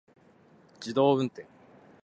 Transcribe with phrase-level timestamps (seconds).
[0.79, 1.45] 自動運転